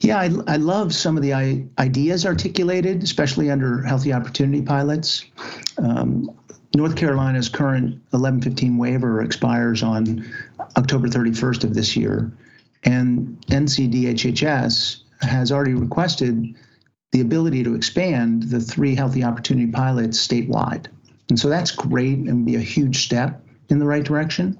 Yeah, 0.00 0.18
I, 0.18 0.30
I 0.46 0.56
love 0.56 0.94
some 0.94 1.16
of 1.16 1.22
the 1.22 1.32
ideas 1.78 2.26
articulated, 2.26 3.02
especially 3.02 3.50
under 3.50 3.82
Healthy 3.82 4.12
Opportunity 4.12 4.60
Pilots. 4.60 5.24
Um, 5.78 6.30
North 6.76 6.96
Carolina's 6.96 7.48
current 7.48 7.94
1115 8.10 8.76
waiver 8.76 9.22
expires 9.22 9.82
on 9.82 10.26
October 10.76 11.08
31st 11.08 11.64
of 11.64 11.74
this 11.74 11.96
year, 11.96 12.32
and 12.82 13.40
NCDHHS 13.46 15.02
has 15.22 15.52
already 15.52 15.74
requested 15.74 16.54
the 17.12 17.20
ability 17.20 17.62
to 17.62 17.74
expand 17.74 18.44
the 18.44 18.60
three 18.60 18.94
Healthy 18.94 19.22
Opportunity 19.22 19.70
Pilots 19.70 20.26
statewide. 20.26 20.88
And 21.28 21.38
so 21.38 21.48
that's 21.48 21.70
great 21.70 22.18
and 22.18 22.44
be 22.44 22.56
a 22.56 22.60
huge 22.60 23.04
step 23.04 23.40
in 23.70 23.78
the 23.78 23.86
right 23.86 24.04
direction. 24.04 24.58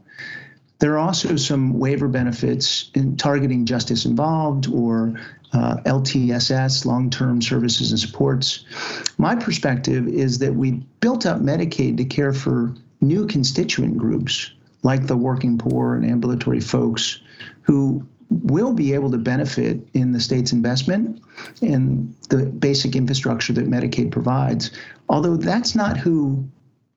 There 0.84 0.92
are 0.92 0.98
also 0.98 1.36
some 1.36 1.78
waiver 1.78 2.08
benefits 2.08 2.90
in 2.92 3.16
targeting 3.16 3.64
justice 3.64 4.04
involved 4.04 4.68
or 4.68 5.18
uh, 5.54 5.76
LTSS, 5.86 6.84
long 6.84 7.08
term 7.08 7.40
services 7.40 7.90
and 7.90 7.98
supports. 7.98 8.66
My 9.16 9.34
perspective 9.34 10.06
is 10.06 10.40
that 10.40 10.54
we 10.54 10.72
built 11.00 11.24
up 11.24 11.40
Medicaid 11.40 11.96
to 11.96 12.04
care 12.04 12.34
for 12.34 12.74
new 13.00 13.26
constituent 13.26 13.96
groups 13.96 14.52
like 14.82 15.06
the 15.06 15.16
working 15.16 15.56
poor 15.56 15.94
and 15.94 16.04
ambulatory 16.04 16.60
folks 16.60 17.18
who 17.62 18.06
will 18.28 18.74
be 18.74 18.92
able 18.92 19.10
to 19.12 19.16
benefit 19.16 19.88
in 19.94 20.12
the 20.12 20.20
state's 20.20 20.52
investment 20.52 21.18
in 21.62 22.14
the 22.28 22.44
basic 22.44 22.94
infrastructure 22.94 23.54
that 23.54 23.70
Medicaid 23.70 24.12
provides. 24.12 24.70
Although 25.08 25.38
that's 25.38 25.74
not 25.74 25.96
who 25.96 26.46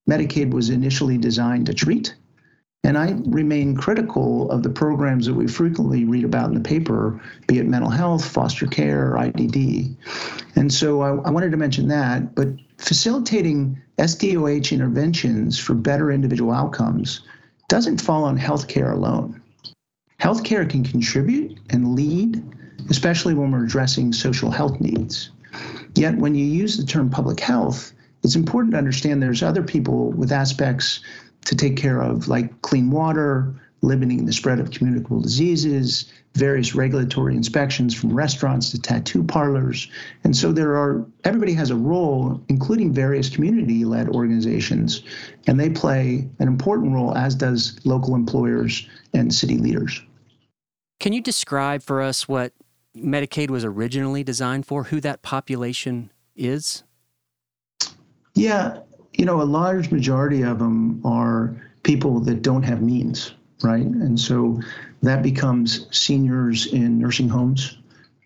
Medicaid 0.10 0.52
was 0.52 0.70
initially 0.70 1.18
designed 1.18 1.68
to 1.68 1.74
treat. 1.74 2.14
And 2.88 2.98
I 2.98 3.16
remain 3.26 3.76
critical 3.76 4.50
of 4.50 4.64
the 4.64 4.70
programs 4.70 5.26
that 5.26 5.34
we 5.34 5.46
frequently 5.46 6.06
read 6.06 6.24
about 6.24 6.48
in 6.48 6.54
the 6.54 6.62
paper, 6.62 7.20
be 7.46 7.60
it 7.60 7.68
mental 7.68 7.90
health, 7.90 8.26
foster 8.26 8.66
care, 8.66 9.12
IDD. 9.18 9.94
And 10.56 10.74
so 10.74 11.02
I, 11.02 11.10
I 11.28 11.30
wanted 11.30 11.52
to 11.52 11.58
mention 11.58 11.90
that, 11.90 12.34
but 12.34 12.48
facilitating 12.78 13.78
SDOH 13.98 14.72
interventions 14.72 15.60
for 15.60 15.74
better 15.74 16.14
individual 16.14 16.54
outcomes 16.54 17.24
doesn't 17.68 18.00
fall 18.00 18.24
on 18.24 18.40
healthcare 18.40 18.94
alone. 18.94 19.42
Healthcare 20.22 20.68
can 20.70 20.86
contribute 20.86 21.60
and 21.70 21.94
lead, 21.94 22.42
especially 22.90 23.34
when 23.34 23.52
we're 23.52 23.66
addressing 23.66 24.14
social 24.14 24.50
health 24.50 24.80
needs. 24.80 25.32
Yet, 25.96 26.16
when 26.16 26.36
you 26.36 26.46
use 26.46 26.78
the 26.78 26.86
term 26.86 27.10
public 27.10 27.42
health, 27.42 27.92
it's 28.24 28.36
important 28.36 28.72
to 28.72 28.78
understand 28.78 29.22
there's 29.22 29.44
other 29.44 29.64
people 29.64 30.12
with 30.12 30.32
aspects 30.32 31.02
to 31.48 31.56
take 31.56 31.78
care 31.78 32.02
of, 32.02 32.28
like 32.28 32.62
clean 32.62 32.92
water, 32.92 33.56
limiting 33.82 34.26
the 34.26 34.34
spread 34.34 34.60
of 34.60 34.72
communicable 34.72 35.22
diseases, 35.22 36.12
various 36.36 36.76
regulatory 36.76 37.36
inspections 37.36 37.96
from 37.96 38.14
restaurants 38.14 38.70
to 38.72 38.82
tattoo 38.82 39.24
parlors. 39.24 39.90
And 40.26 40.36
so 40.36 40.52
there 40.52 40.76
are, 40.76 41.06
everybody 41.24 41.54
has 41.54 41.70
a 41.70 41.76
role, 41.76 42.44
including 42.50 42.92
various 42.92 43.30
community 43.30 43.86
led 43.86 44.10
organizations, 44.10 45.04
and 45.48 45.58
they 45.58 45.70
play 45.70 46.28
an 46.40 46.48
important 46.50 46.94
role, 46.94 47.16
as 47.16 47.34
does 47.34 47.80
local 47.86 48.14
employers 48.14 48.88
and 49.14 49.34
city 49.34 49.58
leaders. 49.58 50.02
Can 51.00 51.14
you 51.14 51.22
describe 51.22 51.82
for 51.82 52.02
us 52.02 52.28
what 52.28 52.52
Medicaid 52.94 53.50
was 53.50 53.64
originally 53.64 54.24
designed 54.24 54.66
for, 54.66 54.84
who 54.86 55.00
that 55.00 55.22
population 55.22 56.12
is? 56.36 56.84
Yeah, 58.36 58.80
you 59.18 59.26
know, 59.26 59.42
a 59.42 59.44
large 59.44 59.92
majority 59.92 60.44
of 60.44 60.60
them 60.60 61.02
are 61.06 61.56
people 61.84 62.20
that 62.22 62.42
don't 62.42 62.64
have 62.64 62.82
means, 62.82 63.34
right? 63.64 63.86
And 63.86 64.20
so 64.20 64.62
that 65.02 65.24
becomes 65.24 65.88
seniors 65.96 66.68
in 66.68 67.00
nursing 67.00 67.30
homes. 67.30 67.78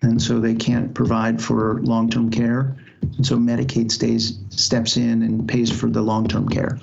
And 0.04 0.22
so 0.22 0.40
they 0.40 0.56
can't 0.56 0.94
provide 0.94 1.42
for 1.42 1.82
long 1.84 2.10
term 2.10 2.30
care. 2.30 2.76
And 3.18 3.26
so 3.26 3.38
Medicaid 3.38 3.92
stays 3.92 4.40
steps 4.50 4.98
in 4.98 5.24
and 5.24 5.48
pays 5.48 5.72
for 5.72 5.90
the 5.90 6.02
long-term 6.02 6.50
care. 6.50 6.80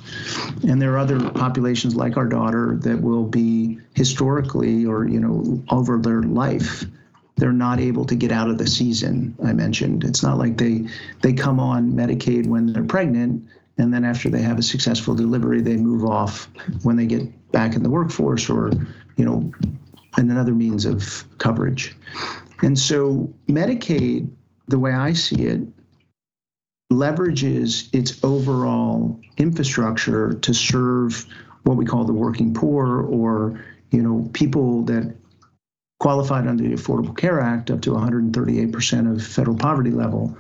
And 0.66 0.82
there 0.82 0.92
are 0.94 0.98
other 0.98 1.30
populations 1.30 1.94
like 1.94 2.16
our 2.16 2.26
daughter 2.26 2.78
that 2.82 3.00
will 3.00 3.24
be 3.24 3.78
historically 3.94 4.84
or 4.84 5.06
you 5.06 5.20
know 5.20 5.62
over 5.70 5.98
their 5.98 6.22
life 6.22 6.84
they're 7.36 7.52
not 7.52 7.78
able 7.78 8.04
to 8.04 8.16
get 8.16 8.32
out 8.32 8.50
of 8.50 8.58
the 8.58 8.66
season 8.66 9.36
I 9.44 9.52
mentioned. 9.52 10.02
It's 10.02 10.24
not 10.24 10.38
like 10.38 10.56
they 10.56 10.86
they 11.22 11.32
come 11.32 11.60
on 11.60 11.92
Medicaid 11.92 12.46
when 12.46 12.72
they're 12.72 12.82
pregnant 12.82 13.48
and 13.78 13.94
then 13.94 14.04
after 14.04 14.28
they 14.28 14.42
have 14.42 14.58
a 14.58 14.62
successful 14.62 15.14
delivery 15.14 15.61
they 15.61 15.76
move 15.76 16.04
off 16.04 16.49
when 16.82 16.97
they 16.97 17.06
get 17.06 17.52
back 17.52 17.75
in 17.75 17.82
the 17.82 17.90
workforce 17.90 18.50
or 18.50 18.70
you 19.16 19.25
know 19.25 19.52
and 20.16 20.30
another 20.30 20.54
means 20.54 20.85
of 20.85 21.25
coverage. 21.38 21.97
And 22.62 22.78
so 22.78 23.32
Medicaid 23.49 24.28
the 24.66 24.78
way 24.78 24.92
I 24.92 25.14
see 25.14 25.47
it 25.47 25.61
leverages 26.92 27.88
its 27.94 28.23
overall 28.23 29.18
infrastructure 29.37 30.35
to 30.35 30.54
serve 30.54 31.26
what 31.64 31.76
we 31.76 31.85
call 31.85 32.04
the 32.04 32.12
working 32.12 32.54
poor 32.54 33.02
or 33.02 33.62
you 33.90 34.02
know 34.02 34.28
people 34.32 34.82
that 34.85 35.14
qualified 35.98 36.46
under 36.46 36.62
the 36.62 36.74
Affordable 36.74 37.16
Care 37.16 37.40
Act 37.40 37.70
up 37.70 37.80
to 37.82 37.90
138% 37.90 39.12
of 39.12 39.24
federal 39.24 39.56
poverty 39.56 39.90
level. 39.90 40.36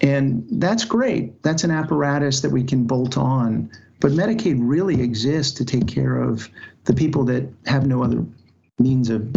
And 0.00 0.46
that's 0.50 0.84
great. 0.84 1.42
That's 1.42 1.64
an 1.64 1.70
apparatus 1.70 2.40
that 2.40 2.50
we 2.50 2.64
can 2.64 2.84
bolt 2.84 3.16
on. 3.16 3.70
But 4.00 4.12
Medicaid 4.12 4.56
really 4.58 5.02
exists 5.02 5.52
to 5.58 5.64
take 5.64 5.86
care 5.86 6.16
of 6.16 6.48
the 6.84 6.94
people 6.94 7.24
that 7.24 7.48
have 7.66 7.86
no 7.86 8.02
other 8.02 8.24
means 8.78 9.10
of 9.10 9.34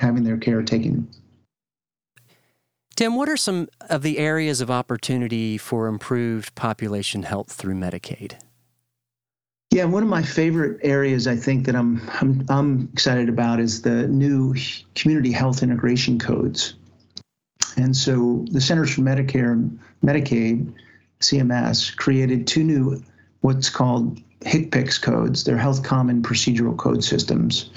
having 0.00 0.24
their 0.24 0.36
care 0.36 0.62
taken. 0.62 1.08
Tim, 2.96 3.14
what 3.16 3.28
are 3.28 3.36
some 3.36 3.68
of 3.88 4.02
the 4.02 4.18
areas 4.18 4.60
of 4.60 4.70
opportunity 4.70 5.56
for 5.56 5.86
improved 5.86 6.54
population 6.54 7.22
health 7.22 7.52
through 7.52 7.74
Medicaid? 7.74 8.34
Yeah, 9.72 9.84
one 9.84 10.02
of 10.02 10.08
my 10.08 10.22
favorite 10.22 10.80
areas 10.82 11.28
I 11.28 11.36
think 11.36 11.66
that 11.66 11.76
I'm, 11.76 12.02
I'm 12.20 12.44
I'm 12.48 12.88
excited 12.92 13.28
about 13.28 13.60
is 13.60 13.82
the 13.82 14.08
new 14.08 14.56
community 14.96 15.30
health 15.30 15.62
integration 15.62 16.18
codes. 16.18 16.74
And 17.76 17.96
so 17.96 18.44
the 18.50 18.60
Centers 18.60 18.92
for 18.92 19.02
Medicare 19.02 19.52
and 19.52 19.78
Medicaid, 20.04 20.74
CMS, 21.20 21.96
created 21.96 22.48
two 22.48 22.64
new 22.64 23.00
what's 23.42 23.70
called 23.70 24.20
HCPCS 24.40 25.00
codes. 25.00 25.44
They're 25.44 25.56
Health 25.56 25.84
Common 25.84 26.20
Procedural 26.20 26.76
Code 26.76 27.04
Systems 27.04 27.70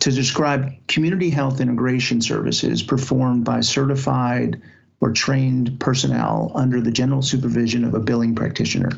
to 0.00 0.10
describe 0.10 0.72
community 0.88 1.30
health 1.30 1.60
integration 1.60 2.20
services 2.20 2.82
performed 2.82 3.44
by 3.44 3.60
certified 3.60 4.60
or 5.00 5.12
trained 5.12 5.78
personnel 5.78 6.50
under 6.56 6.80
the 6.80 6.90
general 6.90 7.22
supervision 7.22 7.84
of 7.84 7.94
a 7.94 8.00
billing 8.00 8.34
practitioner. 8.34 8.90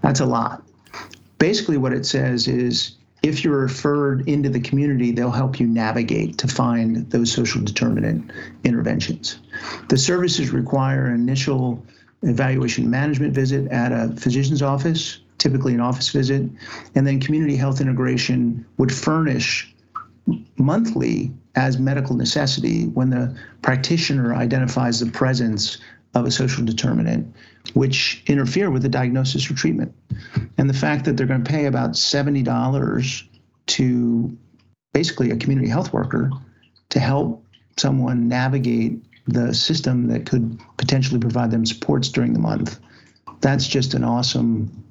That's 0.00 0.20
a 0.20 0.26
lot 0.26 0.64
basically 1.44 1.76
what 1.76 1.92
it 1.92 2.06
says 2.06 2.48
is 2.48 2.96
if 3.22 3.44
you're 3.44 3.58
referred 3.58 4.26
into 4.26 4.48
the 4.48 4.60
community, 4.60 5.12
they'll 5.12 5.30
help 5.30 5.60
you 5.60 5.66
navigate 5.66 6.38
to 6.38 6.48
find 6.48 7.10
those 7.10 7.30
social 7.30 7.60
determinant 7.62 8.32
interventions. 8.64 9.40
The 9.90 9.98
services 9.98 10.52
require 10.52 11.04
an 11.04 11.20
initial 11.20 11.84
evaluation 12.22 12.88
management 12.88 13.34
visit 13.34 13.70
at 13.70 13.92
a 13.92 14.16
physician's 14.16 14.62
office, 14.62 15.18
typically 15.36 15.74
an 15.74 15.80
office 15.80 16.08
visit, 16.08 16.48
and 16.94 17.06
then 17.06 17.20
community 17.20 17.56
health 17.56 17.78
integration 17.78 18.64
would 18.78 18.90
furnish 18.90 19.70
monthly 20.56 21.30
as 21.56 21.78
medical 21.78 22.16
necessity 22.16 22.86
when 22.86 23.10
the 23.10 23.38
practitioner 23.60 24.34
identifies 24.34 24.98
the 24.98 25.10
presence 25.10 25.76
of 26.14 26.24
a 26.24 26.30
social 26.30 26.64
determinant 26.64 27.34
which 27.74 28.22
interfere 28.28 28.70
with 28.70 28.80
the 28.80 28.88
diagnosis 28.88 29.50
or 29.50 29.54
treatment. 29.54 29.92
And 30.56 30.68
the 30.70 30.74
fact 30.74 31.04
that 31.04 31.16
they're 31.16 31.26
going 31.26 31.42
to 31.42 31.50
pay 31.50 31.66
about 31.66 31.92
$70 31.92 33.28
to 33.66 34.38
basically 34.92 35.30
a 35.30 35.36
community 35.36 35.68
health 35.68 35.92
worker 35.92 36.30
to 36.90 37.00
help 37.00 37.44
someone 37.76 38.28
navigate 38.28 39.02
the 39.26 39.52
system 39.54 40.08
that 40.08 40.26
could 40.26 40.60
potentially 40.76 41.18
provide 41.18 41.50
them 41.50 41.66
supports 41.66 42.08
during 42.08 42.32
the 42.32 42.38
month. 42.38 42.78
That's 43.40 43.66
just 43.66 43.94
an 43.94 44.04
awesome, 44.04 44.84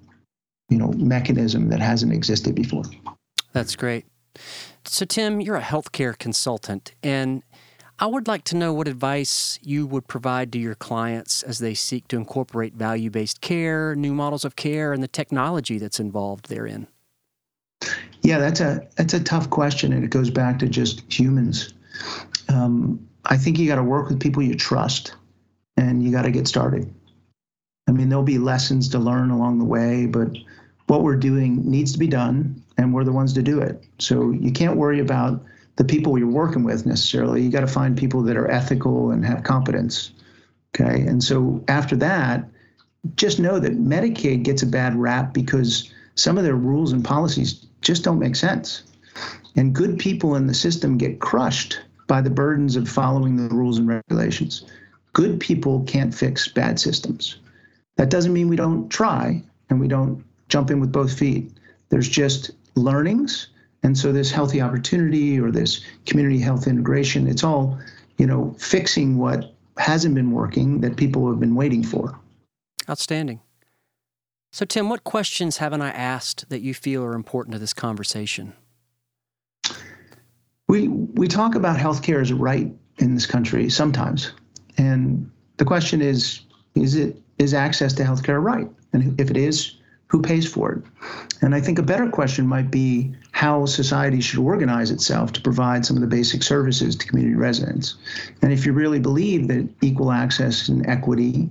you 0.69 0.77
know, 0.77 0.91
mechanism 0.91 1.69
that 1.69 1.79
hasn't 1.79 2.11
existed 2.11 2.55
before. 2.55 2.83
That's 3.53 3.75
great. 3.75 4.05
So 4.85 5.05
Tim, 5.05 5.39
you're 5.39 5.55
a 5.55 5.61
healthcare 5.61 6.17
consultant 6.17 6.93
and 7.03 7.43
I 7.99 8.07
would 8.07 8.27
like 8.27 8.43
to 8.45 8.57
know 8.57 8.73
what 8.73 8.87
advice 8.87 9.59
you 9.61 9.85
would 9.85 10.07
provide 10.07 10.51
to 10.53 10.59
your 10.59 10.75
clients 10.75 11.43
as 11.43 11.59
they 11.59 11.73
seek 11.73 12.07
to 12.07 12.17
incorporate 12.17 12.73
value 12.73 13.09
based 13.09 13.41
care, 13.41 13.95
new 13.95 14.13
models 14.13 14.43
of 14.43 14.55
care, 14.55 14.93
and 14.93 15.03
the 15.03 15.07
technology 15.07 15.77
that's 15.77 15.99
involved 15.99 16.49
therein. 16.49 16.87
Yeah, 18.21 18.39
that's 18.39 18.61
a 18.61 18.87
that's 18.95 19.13
a 19.13 19.23
tough 19.23 19.49
question, 19.49 19.93
and 19.93 20.03
it 20.03 20.09
goes 20.09 20.29
back 20.29 20.59
to 20.59 20.67
just 20.67 21.11
humans. 21.11 21.73
Um, 22.49 23.07
I 23.25 23.37
think 23.37 23.59
you 23.59 23.67
got 23.67 23.75
to 23.75 23.83
work 23.83 24.09
with 24.09 24.19
people 24.19 24.41
you 24.41 24.55
trust, 24.55 25.13
and 25.77 26.03
you 26.03 26.11
got 26.11 26.23
to 26.23 26.31
get 26.31 26.47
started. 26.47 26.91
I 27.87 27.91
mean, 27.91 28.09
there'll 28.09 28.23
be 28.23 28.37
lessons 28.37 28.89
to 28.89 28.99
learn 28.99 29.29
along 29.29 29.59
the 29.59 29.65
way, 29.65 30.05
but 30.05 30.29
what 30.87 31.03
we're 31.03 31.17
doing 31.17 31.69
needs 31.69 31.91
to 31.93 31.99
be 31.99 32.07
done, 32.07 32.63
and 32.77 32.93
we're 32.93 33.03
the 33.03 33.11
ones 33.11 33.33
to 33.33 33.43
do 33.43 33.59
it. 33.59 33.83
So 33.99 34.31
you 34.31 34.51
can't 34.51 34.77
worry 34.77 34.99
about 34.99 35.43
the 35.75 35.83
people 35.83 36.17
you're 36.17 36.27
working 36.27 36.63
with 36.63 36.85
necessarily. 36.85 37.41
You 37.41 37.49
got 37.49 37.61
to 37.61 37.67
find 37.67 37.97
people 37.97 38.21
that 38.23 38.37
are 38.37 38.49
ethical 38.49 39.11
and 39.11 39.25
have 39.25 39.43
competence. 39.43 40.11
Okay. 40.75 41.01
And 41.01 41.23
so 41.23 41.63
after 41.67 41.95
that, 41.97 42.47
just 43.15 43.39
know 43.39 43.59
that 43.59 43.79
Medicaid 43.79 44.43
gets 44.43 44.63
a 44.63 44.67
bad 44.67 44.95
rap 44.95 45.33
because 45.33 45.91
some 46.15 46.37
of 46.37 46.43
their 46.43 46.55
rules 46.55 46.91
and 46.91 47.03
policies 47.03 47.65
just 47.81 48.03
don't 48.03 48.19
make 48.19 48.35
sense. 48.35 48.83
And 49.55 49.75
good 49.75 49.99
people 49.99 50.35
in 50.35 50.47
the 50.47 50.53
system 50.53 50.97
get 50.97 51.19
crushed 51.19 51.79
by 52.07 52.21
the 52.21 52.29
burdens 52.29 52.75
of 52.75 52.87
following 52.87 53.35
the 53.35 53.53
rules 53.53 53.77
and 53.77 53.87
regulations. 53.87 54.65
Good 55.13 55.39
people 55.39 55.83
can't 55.83 56.13
fix 56.13 56.47
bad 56.47 56.79
systems. 56.79 57.37
That 57.97 58.09
doesn't 58.09 58.33
mean 58.33 58.47
we 58.47 58.55
don't 58.55 58.89
try 58.89 59.43
and 59.69 59.79
we 59.79 59.87
don't 59.87 60.23
jump 60.49 60.71
in 60.71 60.79
with 60.79 60.91
both 60.91 61.17
feet. 61.17 61.51
There's 61.89 62.09
just 62.09 62.51
learnings 62.75 63.47
and 63.83 63.97
so 63.97 64.11
this 64.11 64.31
healthy 64.31 64.61
opportunity 64.61 65.39
or 65.39 65.51
this 65.51 65.81
community 66.05 66.39
health 66.39 66.67
integration, 66.67 67.27
it's 67.27 67.43
all, 67.43 67.77
you 68.17 68.25
know, 68.25 68.55
fixing 68.57 69.17
what 69.17 69.53
hasn't 69.77 70.15
been 70.15 70.31
working 70.31 70.81
that 70.81 70.95
people 70.95 71.29
have 71.29 71.39
been 71.39 71.55
waiting 71.55 71.83
for. 71.83 72.17
Outstanding. 72.89 73.41
So, 74.51 74.65
Tim, 74.65 74.87
what 74.87 75.03
questions 75.03 75.57
haven't 75.57 75.81
I 75.81 75.89
asked 75.89 76.49
that 76.49 76.61
you 76.61 76.73
feel 76.73 77.03
are 77.03 77.13
important 77.13 77.53
to 77.53 77.59
this 77.59 77.73
conversation? 77.73 78.53
We 80.67 80.87
we 80.87 81.27
talk 81.27 81.55
about 81.55 81.77
healthcare 81.77 82.21
as 82.21 82.31
a 82.31 82.35
right 82.35 82.71
in 82.99 83.15
this 83.15 83.25
country 83.25 83.69
sometimes, 83.69 84.31
and 84.77 85.29
the 85.57 85.65
question 85.65 86.01
is: 86.01 86.41
is 86.75 86.95
it 86.95 87.19
is 87.37 87.53
access 87.53 87.93
to 87.93 88.03
healthcare 88.03 88.35
a 88.35 88.39
right? 88.39 88.69
And 88.93 89.19
if 89.19 89.29
it 89.29 89.37
is, 89.37 89.75
who 90.13 90.21
pays 90.21 90.47
for 90.47 90.71
it? 90.73 90.83
And 91.41 91.55
I 91.55 91.59
think 91.59 91.79
a 91.79 91.83
better 91.83 92.07
question 92.07 92.45
might 92.45 92.69
be 92.69 93.15
how 93.31 93.65
society 93.65 94.21
should 94.21 94.37
organize 94.37 94.91
itself 94.91 95.33
to 95.33 95.41
provide 95.41 95.87
some 95.87 95.97
of 95.97 96.01
the 96.01 96.07
basic 96.07 96.43
services 96.43 96.95
to 96.95 97.07
community 97.07 97.33
residents. 97.33 97.95
And 98.43 98.53
if 98.53 98.63
you 98.63 98.73
really 98.73 98.99
believe 98.99 99.47
that 99.47 99.67
equal 99.81 100.11
access 100.11 100.69
and 100.69 100.87
equity 100.87 101.49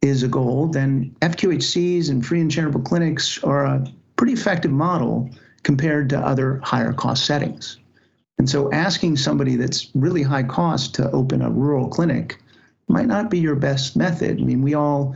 is 0.00 0.22
a 0.22 0.28
goal, 0.28 0.68
then 0.68 1.14
FQHCs 1.20 2.08
and 2.08 2.24
free 2.24 2.40
and 2.40 2.50
charitable 2.50 2.80
clinics 2.80 3.44
are 3.44 3.66
a 3.66 3.86
pretty 4.16 4.32
effective 4.32 4.70
model 4.70 5.28
compared 5.62 6.08
to 6.08 6.18
other 6.18 6.62
higher 6.64 6.94
cost 6.94 7.26
settings. 7.26 7.76
And 8.38 8.48
so 8.48 8.72
asking 8.72 9.18
somebody 9.18 9.56
that's 9.56 9.90
really 9.94 10.22
high 10.22 10.44
cost 10.44 10.94
to 10.94 11.10
open 11.10 11.42
a 11.42 11.50
rural 11.50 11.88
clinic 11.88 12.40
might 12.88 13.06
not 13.06 13.28
be 13.28 13.38
your 13.38 13.54
best 13.54 13.96
method. 13.96 14.40
I 14.40 14.44
mean, 14.44 14.62
we 14.62 14.72
all, 14.72 15.14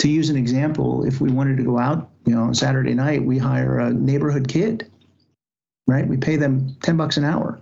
to 0.00 0.08
use 0.08 0.30
an 0.30 0.36
example, 0.36 1.04
if 1.04 1.20
we 1.20 1.30
wanted 1.30 1.58
to 1.58 1.62
go 1.62 1.78
out, 1.78 2.08
you 2.24 2.34
know, 2.34 2.44
on 2.44 2.54
Saturday 2.54 2.94
night, 2.94 3.22
we 3.22 3.36
hire 3.36 3.78
a 3.78 3.92
neighborhood 3.92 4.48
kid, 4.48 4.90
right? 5.86 6.08
We 6.08 6.16
pay 6.16 6.36
them 6.36 6.74
10 6.80 6.96
bucks 6.96 7.18
an 7.18 7.24
hour. 7.24 7.60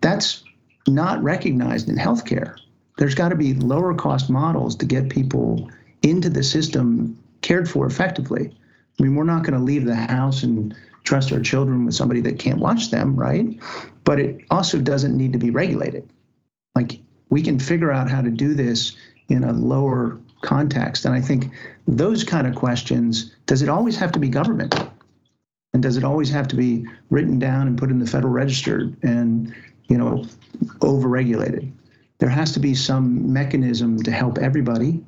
That's 0.00 0.42
not 0.88 1.22
recognized 1.22 1.90
in 1.90 1.96
healthcare. 1.96 2.56
There's 2.96 3.14
got 3.14 3.28
to 3.28 3.36
be 3.36 3.52
lower 3.52 3.94
cost 3.94 4.30
models 4.30 4.74
to 4.76 4.86
get 4.86 5.10
people 5.10 5.70
into 6.00 6.30
the 6.30 6.42
system 6.42 7.18
cared 7.42 7.68
for 7.68 7.86
effectively. 7.86 8.56
I 8.98 9.02
mean, 9.02 9.14
we're 9.14 9.24
not 9.24 9.42
going 9.42 9.58
to 9.58 9.64
leave 9.64 9.84
the 9.84 9.96
house 9.96 10.42
and 10.42 10.74
trust 11.04 11.30
our 11.30 11.40
children 11.40 11.84
with 11.84 11.94
somebody 11.94 12.22
that 12.22 12.38
can't 12.38 12.58
watch 12.58 12.90
them, 12.90 13.14
right? 13.16 13.46
But 14.04 14.18
it 14.18 14.46
also 14.50 14.80
doesn't 14.80 15.14
need 15.14 15.34
to 15.34 15.38
be 15.38 15.50
regulated. 15.50 16.08
Like 16.74 17.00
we 17.28 17.42
can 17.42 17.58
figure 17.58 17.92
out 17.92 18.08
how 18.08 18.22
to 18.22 18.30
do 18.30 18.54
this 18.54 18.96
in 19.28 19.44
a 19.44 19.52
lower 19.52 20.18
context. 20.46 21.04
And 21.04 21.14
I 21.14 21.20
think 21.20 21.50
those 21.86 22.24
kind 22.24 22.46
of 22.46 22.54
questions 22.54 23.34
does 23.46 23.62
it 23.62 23.68
always 23.68 23.96
have 23.96 24.12
to 24.12 24.18
be 24.18 24.28
government? 24.28 24.74
And 25.74 25.82
does 25.82 25.98
it 25.98 26.04
always 26.04 26.30
have 26.30 26.48
to 26.48 26.56
be 26.56 26.86
written 27.10 27.38
down 27.38 27.66
and 27.66 27.76
put 27.76 27.90
in 27.90 27.98
the 27.98 28.06
Federal 28.06 28.32
Register 28.32 28.90
and, 29.02 29.54
you 29.88 29.98
know, 29.98 30.24
overregulated? 30.80 31.70
There 32.18 32.30
has 32.30 32.52
to 32.52 32.60
be 32.60 32.74
some 32.74 33.30
mechanism 33.30 34.02
to 34.04 34.10
help 34.10 34.38
everybody. 34.38 35.04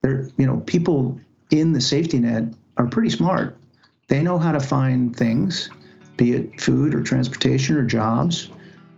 There, 0.00 0.30
you 0.38 0.46
know, 0.46 0.60
people 0.60 1.20
in 1.50 1.72
the 1.72 1.80
safety 1.80 2.20
net 2.20 2.44
are 2.78 2.86
pretty 2.86 3.10
smart. 3.10 3.58
They 4.06 4.22
know 4.22 4.38
how 4.38 4.52
to 4.52 4.60
find 4.60 5.14
things, 5.14 5.68
be 6.16 6.32
it 6.32 6.60
food 6.60 6.94
or 6.94 7.02
transportation 7.02 7.76
or 7.76 7.84
jobs, 7.84 8.48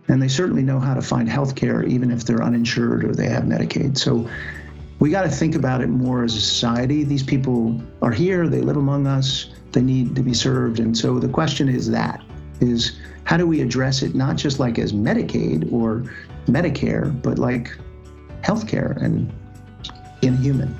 and 0.07 0.21
they 0.21 0.29
certainly 0.29 0.63
know 0.63 0.79
how 0.79 0.93
to 0.93 1.01
find 1.01 1.27
health 1.27 1.55
care 1.55 1.83
even 1.83 2.11
if 2.11 2.23
they're 2.25 2.43
uninsured 2.43 3.03
or 3.03 3.13
they 3.13 3.27
have 3.27 3.43
Medicaid. 3.43 3.97
So 3.97 4.29
we 5.01 5.09
got 5.09 5.23
to 5.23 5.29
think 5.29 5.55
about 5.55 5.81
it 5.81 5.87
more 5.87 6.23
as 6.23 6.35
a 6.35 6.39
society. 6.39 7.03
These 7.03 7.23
people 7.23 7.81
are 8.03 8.11
here, 8.11 8.47
they 8.47 8.61
live 8.61 8.77
among 8.77 9.07
us, 9.07 9.49
they 9.71 9.81
need 9.81 10.15
to 10.15 10.21
be 10.21 10.35
served. 10.35 10.79
And 10.79 10.95
so 10.95 11.17
the 11.17 11.27
question 11.27 11.67
is 11.67 11.89
that 11.89 12.23
is 12.59 12.99
how 13.23 13.35
do 13.35 13.47
we 13.47 13.61
address 13.61 14.03
it 14.03 14.13
not 14.13 14.35
just 14.35 14.59
like 14.59 14.77
as 14.77 14.93
Medicaid 14.93 15.73
or 15.73 16.03
Medicare, 16.45 17.19
but 17.23 17.39
like 17.39 17.75
healthcare 18.43 18.95
and 19.01 19.33
inhuman. 20.21 20.77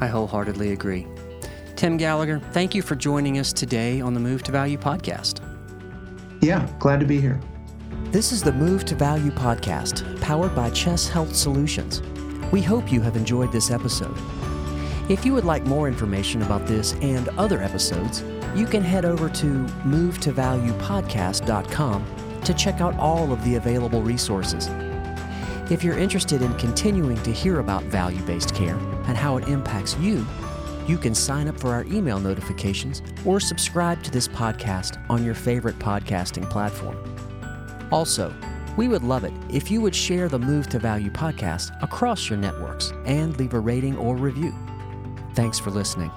I 0.00 0.08
wholeheartedly 0.08 0.72
agree. 0.72 1.06
Tim 1.76 1.96
Gallagher, 1.96 2.40
thank 2.50 2.74
you 2.74 2.82
for 2.82 2.96
joining 2.96 3.38
us 3.38 3.52
today 3.52 4.00
on 4.00 4.14
the 4.14 4.20
Move 4.20 4.42
to 4.42 4.50
Value 4.50 4.76
podcast. 4.76 5.38
Yeah, 6.40 6.68
glad 6.80 6.98
to 6.98 7.06
be 7.06 7.20
here. 7.20 7.40
This 8.06 8.32
is 8.32 8.42
the 8.42 8.52
Move 8.52 8.84
to 8.86 8.96
Value 8.96 9.30
podcast, 9.30 10.20
powered 10.20 10.56
by 10.56 10.70
Chess 10.70 11.08
Health 11.08 11.36
Solutions. 11.36 12.02
We 12.50 12.62
hope 12.62 12.90
you 12.92 13.00
have 13.00 13.16
enjoyed 13.16 13.52
this 13.52 13.70
episode. 13.70 14.18
If 15.08 15.24
you 15.24 15.32
would 15.34 15.44
like 15.44 15.64
more 15.64 15.86
information 15.88 16.42
about 16.42 16.66
this 16.66 16.94
and 16.94 17.28
other 17.30 17.62
episodes, 17.62 18.22
you 18.54 18.66
can 18.66 18.82
head 18.82 19.04
over 19.04 19.28
to 19.28 19.46
movetovaluepodcast.com 19.84 22.40
to 22.44 22.54
check 22.54 22.80
out 22.80 22.96
all 22.98 23.32
of 23.32 23.44
the 23.44 23.56
available 23.56 24.00
resources. 24.02 24.68
If 25.70 25.82
you're 25.82 25.98
interested 25.98 26.42
in 26.42 26.54
continuing 26.54 27.20
to 27.22 27.32
hear 27.32 27.60
about 27.60 27.84
value 27.84 28.20
based 28.22 28.54
care 28.54 28.76
and 29.06 29.16
how 29.16 29.38
it 29.38 29.48
impacts 29.48 29.96
you, 29.98 30.26
you 30.86 30.98
can 30.98 31.14
sign 31.14 31.48
up 31.48 31.58
for 31.58 31.72
our 31.72 31.84
email 31.84 32.20
notifications 32.20 33.00
or 33.24 33.40
subscribe 33.40 34.02
to 34.02 34.10
this 34.10 34.28
podcast 34.28 35.02
on 35.08 35.24
your 35.24 35.34
favorite 35.34 35.78
podcasting 35.78 36.48
platform. 36.50 36.98
Also, 37.90 38.34
we 38.76 38.88
would 38.88 39.02
love 39.02 39.24
it 39.24 39.32
if 39.48 39.70
you 39.70 39.80
would 39.80 39.94
share 39.94 40.28
the 40.28 40.38
Move 40.38 40.68
to 40.70 40.78
Value 40.78 41.10
podcast 41.10 41.80
across 41.82 42.28
your 42.28 42.38
networks 42.38 42.92
and 43.04 43.36
leave 43.38 43.54
a 43.54 43.60
rating 43.60 43.96
or 43.96 44.16
review. 44.16 44.54
Thanks 45.34 45.58
for 45.58 45.70
listening. 45.70 46.10